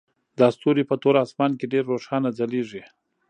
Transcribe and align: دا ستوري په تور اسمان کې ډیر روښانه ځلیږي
دا 0.39 0.47
ستوري 0.55 0.83
په 0.89 0.95
تور 1.01 1.15
اسمان 1.25 1.51
کې 1.59 1.65
ډیر 1.73 1.83
روښانه 1.91 2.29
ځلیږي 2.37 2.83